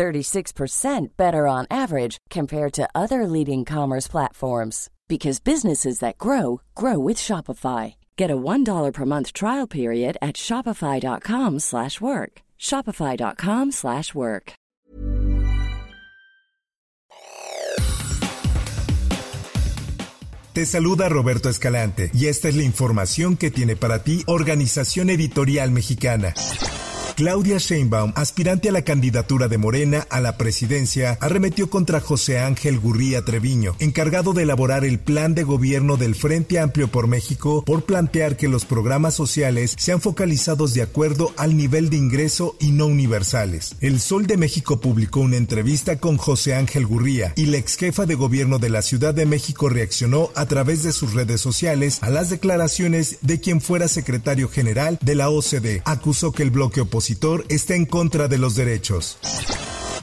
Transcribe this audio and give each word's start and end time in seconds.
36% 0.00 1.16
better 1.18 1.46
on 1.46 1.66
average 1.70 2.16
compared 2.30 2.72
to 2.72 2.88
other 2.94 3.26
leading 3.26 3.66
commerce 3.66 4.08
platforms 4.08 4.88
because 5.08 5.40
businesses 5.40 5.98
that 5.98 6.16
grow 6.16 6.62
grow 6.74 6.98
with 6.98 7.18
Shopify. 7.18 7.94
Get 8.16 8.30
a 8.30 8.36
$1 8.36 8.92
per 8.94 9.04
month 9.04 9.34
trial 9.34 9.66
period 9.66 10.16
at 10.22 10.36
shopify.com/work. 10.36 12.32
shopify.com/work. 12.58 14.52
Te 20.52 20.66
saluda 20.66 21.08
Roberto 21.08 21.48
Escalante 21.48 22.10
y 22.12 22.26
esta 22.26 22.48
es 22.48 22.56
la 22.56 22.64
información 22.64 23.36
que 23.36 23.50
tiene 23.50 23.76
para 23.76 24.02
ti 24.02 24.24
Organización 24.26 25.10
Editorial 25.10 25.70
Mexicana. 25.70 26.34
Claudia 27.16 27.58
Sheinbaum, 27.58 28.12
aspirante 28.14 28.68
a 28.68 28.72
la 28.72 28.82
candidatura 28.82 29.48
de 29.48 29.58
Morena 29.58 30.06
a 30.10 30.20
la 30.20 30.36
presidencia, 30.36 31.18
arremetió 31.20 31.68
contra 31.68 32.00
José 32.00 32.38
Ángel 32.38 32.78
Gurría 32.78 33.24
Treviño, 33.24 33.76
encargado 33.78 34.32
de 34.32 34.44
elaborar 34.44 34.84
el 34.84 34.98
plan 34.98 35.34
de 35.34 35.42
gobierno 35.42 35.96
del 35.96 36.14
Frente 36.14 36.58
Amplio 36.58 36.88
por 36.88 37.08
México, 37.08 37.62
por 37.64 37.84
plantear 37.84 38.36
que 38.36 38.48
los 38.48 38.64
programas 38.64 39.14
sociales 39.14 39.74
sean 39.78 40.00
focalizados 40.00 40.72
de 40.72 40.82
acuerdo 40.82 41.32
al 41.36 41.56
nivel 41.56 41.90
de 41.90 41.98
ingreso 41.98 42.56
y 42.58 42.70
no 42.70 42.86
universales. 42.86 43.76
El 43.80 44.00
Sol 44.00 44.26
de 44.26 44.36
México 44.36 44.80
publicó 44.80 45.20
una 45.20 45.36
entrevista 45.36 45.98
con 45.98 46.16
José 46.16 46.54
Ángel 46.54 46.86
Gurría 46.86 47.34
y 47.36 47.46
la 47.46 47.58
ex 47.58 47.76
jefa 47.76 48.06
de 48.06 48.14
gobierno 48.14 48.58
de 48.58 48.70
la 48.70 48.82
Ciudad 48.82 49.12
de 49.12 49.26
México 49.26 49.68
reaccionó 49.68 50.30
a 50.34 50.46
través 50.46 50.82
de 50.82 50.92
sus 50.92 51.12
redes 51.12 51.40
sociales 51.40 51.98
a 52.00 52.10
las 52.10 52.30
declaraciones 52.30 53.18
de 53.20 53.40
quien 53.40 53.60
fuera 53.60 53.88
secretario 53.88 54.48
general 54.48 54.98
de 55.02 55.14
la 55.14 55.28
OCDE. 55.28 55.82
Acusó 55.84 56.32
que 56.32 56.42
el 56.42 56.50
bloque 56.50 56.80
opositor 56.80 57.09
está 57.48 57.74
en 57.74 57.86
contra 57.86 58.28
de 58.28 58.38
los 58.38 58.54
derechos. 58.54 59.18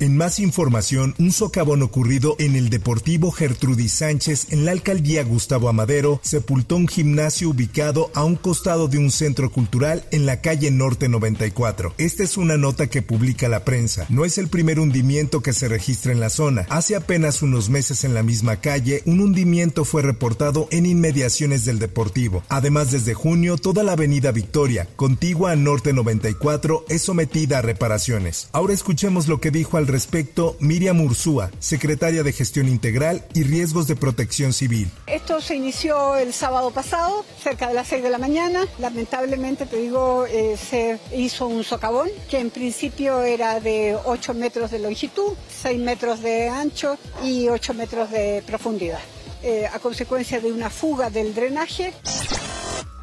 En 0.00 0.16
más 0.16 0.40
información, 0.40 1.14
un 1.18 1.30
socavón 1.30 1.82
ocurrido 1.82 2.34
en 2.40 2.56
el 2.56 2.68
Deportivo 2.68 3.30
Gertrudis 3.30 3.92
Sánchez 3.92 4.48
en 4.50 4.64
la 4.64 4.72
alcaldía 4.72 5.22
Gustavo 5.22 5.68
Amadero 5.68 6.20
sepultó 6.22 6.76
un 6.76 6.88
gimnasio 6.88 7.50
ubicado 7.50 8.10
a 8.12 8.24
un 8.24 8.34
costado 8.34 8.88
de 8.88 8.98
un 8.98 9.12
centro 9.12 9.52
cultural 9.52 10.04
en 10.10 10.26
la 10.26 10.40
calle 10.40 10.72
Norte 10.72 11.08
94. 11.08 11.94
Esta 11.96 12.24
es 12.24 12.36
una 12.36 12.56
nota 12.56 12.88
que 12.88 13.02
publica 13.02 13.48
la 13.48 13.64
prensa. 13.64 14.06
No 14.08 14.24
es 14.24 14.36
el 14.38 14.48
primer 14.48 14.80
hundimiento 14.80 15.42
que 15.42 15.52
se 15.52 15.68
registra 15.68 16.10
en 16.10 16.18
la 16.18 16.30
zona. 16.30 16.66
Hace 16.70 16.96
apenas 16.96 17.42
unos 17.42 17.68
meses 17.68 18.02
en 18.02 18.14
la 18.14 18.24
misma 18.24 18.56
calle, 18.56 19.02
un 19.06 19.20
hundimiento 19.20 19.84
fue 19.84 20.02
reportado 20.02 20.66
en 20.72 20.86
inmediaciones 20.86 21.64
del 21.64 21.78
Deportivo. 21.78 22.42
Además, 22.48 22.90
desde 22.90 23.14
junio, 23.14 23.58
toda 23.58 23.84
la 23.84 23.92
avenida 23.92 24.32
Victoria, 24.32 24.88
contigua 24.96 25.52
a 25.52 25.56
Norte 25.56 25.92
94, 25.92 26.84
es 26.88 27.02
sometida 27.02 27.58
a 27.58 27.62
reparaciones. 27.62 28.48
Ahora 28.52 28.74
escuchemos 28.74 29.28
lo 29.28 29.40
que 29.40 29.52
dijo 29.52 29.76
al 29.76 29.83
respecto 29.88 30.56
Miriam 30.60 31.00
Ursúa, 31.00 31.50
secretaria 31.58 32.22
de 32.22 32.32
Gestión 32.32 32.68
Integral 32.68 33.24
y 33.34 33.42
Riesgos 33.42 33.86
de 33.86 33.96
Protección 33.96 34.52
Civil. 34.52 34.90
Esto 35.06 35.40
se 35.40 35.56
inició 35.56 36.16
el 36.16 36.32
sábado 36.32 36.70
pasado, 36.70 37.24
cerca 37.42 37.68
de 37.68 37.74
las 37.74 37.88
6 37.88 38.02
de 38.02 38.10
la 38.10 38.18
mañana. 38.18 38.66
Lamentablemente, 38.78 39.66
te 39.66 39.76
digo, 39.76 40.26
eh, 40.26 40.56
se 40.56 40.98
hizo 41.14 41.46
un 41.46 41.64
socavón 41.64 42.08
que 42.30 42.38
en 42.38 42.50
principio 42.50 43.22
era 43.22 43.60
de 43.60 43.96
8 44.04 44.34
metros 44.34 44.70
de 44.70 44.78
longitud, 44.78 45.32
6 45.62 45.78
metros 45.80 46.20
de 46.22 46.48
ancho 46.48 46.98
y 47.22 47.48
8 47.48 47.74
metros 47.74 48.10
de 48.10 48.42
profundidad. 48.46 49.00
Eh, 49.46 49.68
a 49.70 49.78
consecuencia 49.78 50.40
de 50.40 50.50
una 50.50 50.70
fuga 50.70 51.10
del 51.10 51.34
drenaje 51.34 51.92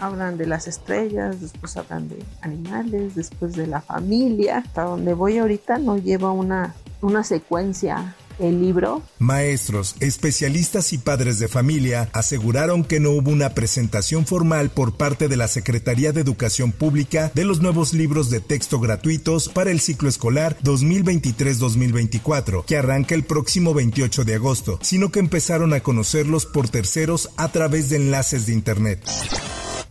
hablan 0.00 0.38
de 0.38 0.46
las 0.46 0.66
estrellas, 0.66 1.40
después 1.40 1.76
hablan 1.76 2.08
de 2.08 2.18
animales, 2.40 3.14
después 3.14 3.54
de 3.54 3.66
la 3.66 3.80
familia. 3.80 4.58
Hasta 4.58 4.82
donde 4.82 5.14
voy 5.14 5.38
ahorita 5.38 5.78
no 5.78 5.98
lleva 5.98 6.32
una, 6.32 6.74
una 7.00 7.22
secuencia 7.22 8.16
el 8.40 8.60
libro. 8.60 9.02
Maestros, 9.18 9.96
especialistas 10.00 10.92
y 10.92 10.98
padres 10.98 11.38
de 11.38 11.48
familia 11.48 12.08
aseguraron 12.12 12.84
que 12.84 13.00
no 13.00 13.10
hubo 13.10 13.30
una 13.30 13.50
presentación 13.50 14.26
formal 14.26 14.70
por 14.70 14.96
parte 14.96 15.28
de 15.28 15.36
la 15.36 15.48
Secretaría 15.48 16.12
de 16.12 16.20
Educación 16.20 16.72
Pública 16.72 17.30
de 17.34 17.44
los 17.44 17.60
nuevos 17.60 17.92
libros 17.92 18.30
de 18.30 18.40
texto 18.40 18.80
gratuitos 18.80 19.48
para 19.48 19.70
el 19.70 19.80
ciclo 19.80 20.08
escolar 20.08 20.56
2023-2024, 20.62 22.64
que 22.64 22.76
arranca 22.76 23.14
el 23.14 23.24
próximo 23.24 23.74
28 23.74 24.24
de 24.24 24.34
agosto, 24.34 24.78
sino 24.82 25.10
que 25.10 25.20
empezaron 25.20 25.72
a 25.74 25.80
conocerlos 25.80 26.46
por 26.46 26.68
terceros 26.68 27.30
a 27.36 27.52
través 27.52 27.90
de 27.90 27.96
enlaces 27.96 28.46
de 28.46 28.54
Internet. 28.54 29.04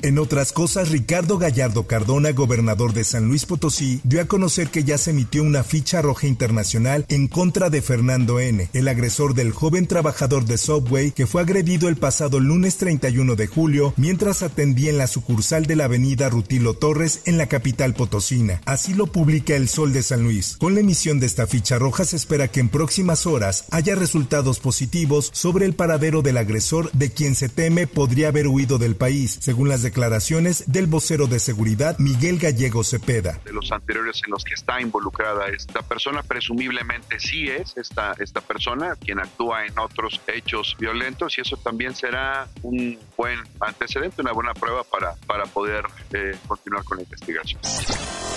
En 0.01 0.17
otras 0.17 0.53
cosas, 0.53 0.91
Ricardo 0.91 1.37
Gallardo 1.37 1.85
Cardona, 1.85 2.31
gobernador 2.31 2.93
de 2.93 3.03
San 3.03 3.27
Luis 3.27 3.45
Potosí, 3.45 3.99
dio 4.05 4.21
a 4.21 4.25
conocer 4.25 4.69
que 4.69 4.85
ya 4.85 4.97
se 4.97 5.09
emitió 5.09 5.43
una 5.43 5.61
ficha 5.65 6.01
roja 6.01 6.25
internacional 6.25 7.05
en 7.09 7.27
contra 7.27 7.69
de 7.69 7.81
Fernando 7.81 8.39
N., 8.39 8.69
el 8.71 8.87
agresor 8.87 9.33
del 9.33 9.51
joven 9.51 9.87
trabajador 9.87 10.45
de 10.45 10.57
Subway 10.57 11.11
que 11.11 11.27
fue 11.27 11.41
agredido 11.41 11.89
el 11.89 11.97
pasado 11.97 12.39
lunes 12.39 12.77
31 12.77 13.35
de 13.35 13.47
julio 13.47 13.93
mientras 13.97 14.41
atendía 14.41 14.89
en 14.89 14.97
la 14.97 15.07
sucursal 15.07 15.65
de 15.65 15.75
la 15.75 15.85
avenida 15.85 16.29
Rutilo 16.29 16.75
Torres 16.75 17.19
en 17.25 17.37
la 17.37 17.47
capital 17.47 17.93
potosina. 17.93 18.61
Así 18.63 18.93
lo 18.93 19.07
publica 19.07 19.57
El 19.57 19.67
Sol 19.67 19.91
de 19.91 20.01
San 20.01 20.23
Luis. 20.23 20.55
Con 20.59 20.75
la 20.75 20.79
emisión 20.79 21.19
de 21.19 21.25
esta 21.25 21.45
ficha 21.45 21.77
roja 21.77 22.05
se 22.05 22.15
espera 22.15 22.47
que 22.47 22.61
en 22.61 22.69
próximas 22.69 23.25
horas 23.25 23.65
haya 23.69 23.95
resultados 23.95 24.59
positivos 24.59 25.29
sobre 25.33 25.65
el 25.65 25.73
paradero 25.73 26.21
del 26.21 26.37
agresor 26.37 26.89
de 26.93 27.11
quien 27.11 27.35
se 27.35 27.49
teme 27.49 27.85
podría 27.85 28.29
haber 28.29 28.47
huido 28.47 28.77
del 28.77 28.95
país, 28.95 29.37
según 29.41 29.67
las 29.67 29.88
declaraciones 29.89 30.71
del 30.71 30.85
vocero 30.85 31.25
de 31.25 31.39
seguridad 31.39 31.97
Miguel 31.97 32.37
Gallego 32.37 32.83
Cepeda. 32.83 33.39
De 33.43 33.51
los 33.51 33.71
anteriores 33.71 34.21
en 34.23 34.31
los 34.31 34.43
que 34.43 34.53
está 34.53 34.79
involucrada 34.79 35.47
esta 35.47 35.81
persona, 35.81 36.21
presumiblemente 36.21 37.19
sí 37.19 37.47
es 37.49 37.75
esta, 37.75 38.13
esta 38.19 38.39
persona 38.39 38.95
quien 39.03 39.19
actúa 39.19 39.65
en 39.65 39.79
otros 39.79 40.21
hechos 40.27 40.75
violentos 40.79 41.39
y 41.39 41.41
eso 41.41 41.57
también 41.57 41.95
será 41.95 42.47
un 42.61 42.99
buen 43.17 43.39
antecedente, 43.59 44.21
una 44.21 44.31
buena 44.31 44.53
prueba 44.53 44.83
para, 44.83 45.15
para 45.25 45.45
poder 45.45 45.83
eh, 46.13 46.37
continuar 46.47 46.83
con 46.83 46.97
la 46.97 47.03
investigación. 47.03 47.59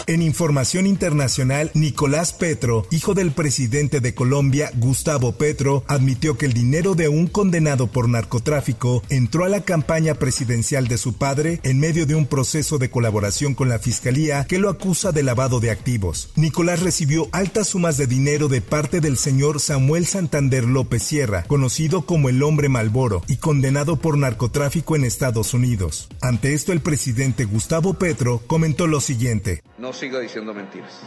En 0.07 0.21
información 0.21 0.87
internacional, 0.87 1.71
Nicolás 1.75 2.33
Petro, 2.33 2.87
hijo 2.91 3.15
del 3.15 3.31
presidente 3.31 4.01
de 4.01 4.15
Colombia, 4.15 4.71
Gustavo 4.75 5.33
Petro, 5.33 5.85
admitió 5.87 6.37
que 6.37 6.47
el 6.47 6.53
dinero 6.53 6.95
de 6.95 7.09
un 7.09 7.29
condenado 7.29 7.87
por 7.87 8.09
narcotráfico 8.09 9.03
entró 9.11 9.45
a 9.45 9.49
la 9.49 9.61
campaña 9.61 10.15
presidencial 10.15 10.89
de 10.89 10.99
su 10.99 11.15
padre 11.15 11.61
en 11.63 11.79
medio 11.79 12.05
de 12.05 12.17
un 12.17 12.27
proceso 12.27 12.79
de 12.79 12.91
colaboración 12.91 13.55
con 13.55 13.69
la 13.69 13.79
Fiscalía 13.79 14.45
que 14.49 14.59
lo 14.59 14.71
acusa 14.71 15.13
de 15.13 15.23
lavado 15.23 15.61
de 15.61 15.71
activos. 15.71 16.31
Nicolás 16.34 16.81
recibió 16.81 17.29
altas 17.31 17.69
sumas 17.69 17.97
de 17.97 18.09
dinero 18.09 18.49
de 18.49 18.61
parte 18.61 19.01
del 19.01 19.17
señor 19.17 19.61
Samuel 19.61 20.07
Santander 20.07 20.65
López 20.65 21.05
Sierra, 21.05 21.45
conocido 21.45 22.03
como 22.07 22.29
el 22.29 22.43
hombre 22.43 22.69
Malboro, 22.69 23.23
y 23.29 23.37
condenado 23.37 23.97
por 23.97 24.19
narcotráfico 24.19 24.97
en 24.97 25.05
Estados 25.05 25.55
Unidos. 25.55 26.09
Ante 26.21 26.55
esto, 26.55 26.73
el 26.73 26.81
presidente 26.81 27.45
Gustavo 27.45 27.95
Petro 27.95 28.43
comentó 28.47 28.87
lo 28.87 29.01
siguiente. 29.01 29.63
Siga 29.92 30.19
diciendo 30.20 30.54
mentiras. 30.54 31.00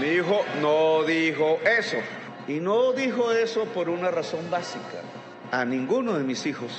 Mi 0.00 0.08
hijo 0.08 0.44
no 0.60 1.04
dijo 1.04 1.58
eso. 1.64 1.96
Y 2.46 2.60
no 2.60 2.92
dijo 2.92 3.32
eso 3.32 3.64
por 3.66 3.88
una 3.88 4.10
razón 4.10 4.50
básica. 4.50 5.02
A 5.50 5.64
ninguno 5.64 6.16
de 6.16 6.24
mis 6.24 6.46
hijos 6.46 6.70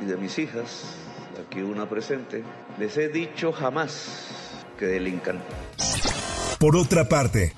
y 0.00 0.06
de 0.06 0.16
mis 0.16 0.38
hijas 0.38 0.96
aquí 1.40 1.60
una 1.60 1.88
presente, 1.88 2.42
les 2.78 2.96
he 2.96 3.08
dicho 3.08 3.52
jamás 3.52 4.62
que 4.78 4.86
delincan. 4.86 5.42
Por 6.58 6.76
otra 6.76 7.08
parte, 7.08 7.54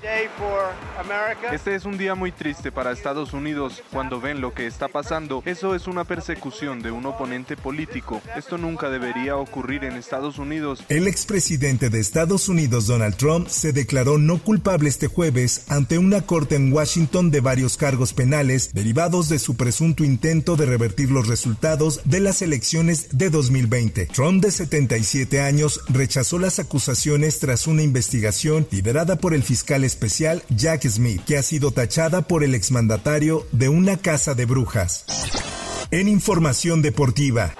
este 1.51 1.75
es 1.75 1.85
un 1.85 1.97
día 1.97 2.15
muy 2.15 2.31
triste 2.31 2.71
para 2.71 2.91
Estados 2.91 3.33
Unidos 3.33 3.83
cuando 3.91 4.19
ven 4.19 4.41
lo 4.41 4.53
que 4.53 4.65
está 4.67 4.87
pasando. 4.87 5.43
Eso 5.45 5.75
es 5.75 5.87
una 5.87 6.03
persecución 6.03 6.81
de 6.81 6.91
un 6.91 7.05
oponente 7.05 7.55
político. 7.55 8.21
Esto 8.35 8.57
nunca 8.57 8.89
debería 8.89 9.37
ocurrir 9.37 9.83
en 9.83 9.93
Estados 9.93 10.37
Unidos. 10.37 10.83
El 10.89 11.07
expresidente 11.07 11.89
de 11.89 11.99
Estados 11.99 12.49
Unidos, 12.49 12.87
Donald 12.87 13.15
Trump, 13.15 13.47
se 13.47 13.71
declaró 13.71 14.17
no 14.17 14.39
culpable 14.39 14.89
este 14.89 15.07
jueves 15.07 15.65
ante 15.69 15.97
una 15.97 16.21
corte 16.21 16.55
en 16.55 16.73
Washington 16.73 17.31
de 17.31 17.41
varios 17.41 17.77
cargos 17.77 18.13
penales 18.13 18.73
derivados 18.73 19.29
de 19.29 19.39
su 19.39 19.55
presunto 19.55 20.03
intento 20.03 20.55
de 20.55 20.65
revertir 20.65 21.11
los 21.11 21.27
resultados 21.27 22.01
de 22.05 22.19
las 22.19 22.41
elecciones 22.41 23.17
de 23.17 23.29
2020. 23.29 24.07
Trump, 24.07 24.43
de 24.43 24.51
77 24.51 25.41
años, 25.41 25.81
rechazó 25.89 26.39
las 26.39 26.59
acusaciones 26.59 27.39
tras 27.39 27.67
una 27.67 27.83
investigación 27.83 28.67
liderada 28.71 29.17
por 29.17 29.33
el 29.33 29.43
fiscal 29.43 29.83
especial 29.83 30.24
Jack 30.49 30.87
Smith, 30.87 31.23
que 31.25 31.37
ha 31.37 31.43
sido 31.43 31.71
tachada 31.71 32.23
por 32.23 32.43
el 32.43 32.55
exmandatario 32.55 33.45
de 33.51 33.69
una 33.69 33.97
casa 33.97 34.33
de 34.33 34.45
brujas. 34.45 35.05
En 35.91 36.07
información 36.07 36.81
deportiva. 36.81 37.53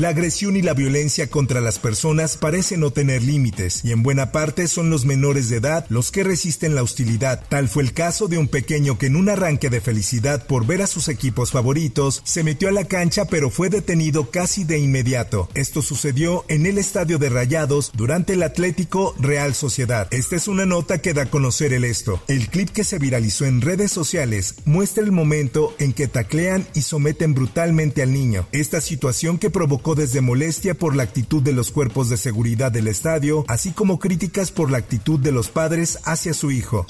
La 0.00 0.08
agresión 0.08 0.56
y 0.56 0.62
la 0.62 0.72
violencia 0.72 1.28
contra 1.28 1.60
las 1.60 1.78
personas 1.78 2.38
parece 2.38 2.78
no 2.78 2.90
tener 2.90 3.22
límites 3.22 3.84
y 3.84 3.92
en 3.92 4.02
buena 4.02 4.32
parte 4.32 4.66
son 4.66 4.88
los 4.88 5.04
menores 5.04 5.50
de 5.50 5.58
edad 5.58 5.84
los 5.90 6.10
que 6.10 6.24
resisten 6.24 6.74
la 6.74 6.82
hostilidad. 6.82 7.44
Tal 7.50 7.68
fue 7.68 7.82
el 7.82 7.92
caso 7.92 8.26
de 8.26 8.38
un 8.38 8.48
pequeño 8.48 8.96
que 8.96 9.08
en 9.08 9.16
un 9.16 9.28
arranque 9.28 9.68
de 9.68 9.82
felicidad 9.82 10.46
por 10.46 10.64
ver 10.64 10.80
a 10.80 10.86
sus 10.86 11.08
equipos 11.08 11.50
favoritos 11.50 12.22
se 12.24 12.42
metió 12.42 12.70
a 12.70 12.72
la 12.72 12.86
cancha 12.86 13.26
pero 13.26 13.50
fue 13.50 13.68
detenido 13.68 14.30
casi 14.30 14.64
de 14.64 14.78
inmediato. 14.78 15.50
Esto 15.52 15.82
sucedió 15.82 16.46
en 16.48 16.64
el 16.64 16.78
estadio 16.78 17.18
de 17.18 17.28
Rayados 17.28 17.92
durante 17.94 18.32
el 18.32 18.42
Atlético 18.42 19.14
Real 19.18 19.54
Sociedad. 19.54 20.08
Esta 20.12 20.34
es 20.34 20.48
una 20.48 20.64
nota 20.64 21.02
que 21.02 21.12
da 21.12 21.24
a 21.24 21.30
conocer 21.30 21.74
el 21.74 21.84
esto. 21.84 22.22
El 22.26 22.48
clip 22.48 22.70
que 22.70 22.84
se 22.84 22.98
viralizó 22.98 23.44
en 23.44 23.60
redes 23.60 23.92
sociales 23.92 24.54
muestra 24.64 25.04
el 25.04 25.12
momento 25.12 25.74
en 25.78 25.92
que 25.92 26.08
taclean 26.08 26.66
y 26.72 26.80
someten 26.80 27.34
brutalmente 27.34 28.00
al 28.00 28.14
niño. 28.14 28.48
Esta 28.52 28.80
situación 28.80 29.36
que 29.36 29.50
provocó 29.50 29.89
desde 29.94 30.20
molestia 30.20 30.74
por 30.74 30.96
la 30.96 31.02
actitud 31.02 31.42
de 31.42 31.52
los 31.52 31.70
cuerpos 31.70 32.08
de 32.08 32.16
seguridad 32.16 32.72
del 32.72 32.88
estadio, 32.88 33.44
así 33.48 33.72
como 33.72 33.98
críticas 33.98 34.50
por 34.50 34.70
la 34.70 34.78
actitud 34.78 35.18
de 35.18 35.32
los 35.32 35.48
padres 35.48 35.98
hacia 36.04 36.34
su 36.34 36.50
hijo. 36.50 36.86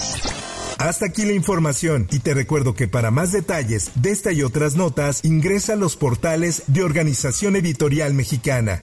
Hasta 0.79 1.07
aquí 1.07 1.25
la 1.25 1.33
información 1.33 2.09
y 2.11 2.21
te 2.21 2.33
recuerdo 2.33 2.75
que 2.75 2.89
para 2.89 3.11
más 3.11 3.33
detalles 3.33 3.91
de 3.97 4.11
esta 4.11 4.33
y 4.33 4.43
otras 4.43 4.77
notas 4.77 5.25
ingresa 5.25 5.75
a 5.75 5.77
los 5.77 5.97
portales 5.97 6.63
de 6.69 6.83
Organización 6.83 7.57
Editorial 7.57 8.15
Mexicana. 8.15 8.83